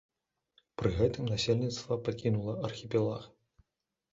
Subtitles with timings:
[0.81, 3.29] Пры гэтым насельніцтва пакінула архіпелаг.